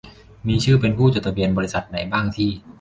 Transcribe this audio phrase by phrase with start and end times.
[0.47, 2.49] มีชื่อเป็นผู้จดทะเบียนบริษัทใดบ้างที่